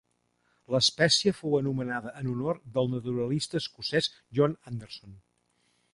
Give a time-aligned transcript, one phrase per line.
[0.75, 5.19] L'espècie fou anomenada en honor del naturalista escocès John Anderson.